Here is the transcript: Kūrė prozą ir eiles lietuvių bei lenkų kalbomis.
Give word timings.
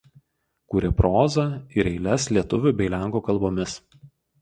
Kūrė 0.73 0.91
prozą 1.01 1.45
ir 1.81 1.91
eiles 1.91 2.27
lietuvių 2.35 2.77
bei 2.83 2.91
lenkų 2.97 3.25
kalbomis. 3.33 3.81